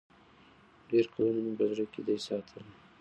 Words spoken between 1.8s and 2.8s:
کي دی ساتلی